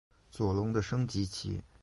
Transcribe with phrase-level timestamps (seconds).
[0.31, 1.61] 左龙的升级棋。